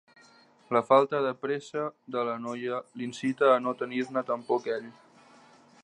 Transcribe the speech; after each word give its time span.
La 0.75 0.79
falta 0.87 1.19
de 1.25 1.33
pressa 1.43 1.83
de 2.15 2.23
la 2.29 2.39
noia 2.47 2.81
l'incita 3.01 3.53
a 3.53 3.61
no 3.67 3.75
tenir-ne 3.83 4.25
tampoc 4.33 4.71
ell. 4.79 4.91